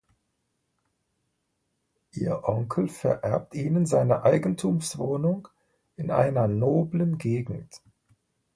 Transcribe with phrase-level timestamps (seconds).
[2.13, 5.47] Ihr Onkel vererbt ihnen seine Eigentumswohnung
[5.95, 7.83] in einer noblen Gegend.